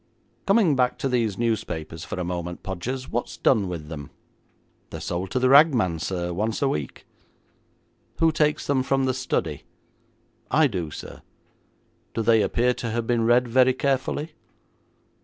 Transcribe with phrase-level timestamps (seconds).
[0.47, 3.07] 'Coming back to these newspapers for a moment, Podgers.
[3.07, 4.09] What is done with them?'
[4.89, 7.05] 'They are sold to the ragman, sir, once a week.'
[8.17, 9.61] 'Who takes them from the study?'
[10.49, 11.21] 'I do, sir.'
[12.15, 14.31] 'Do they appear to have been read very carefully?'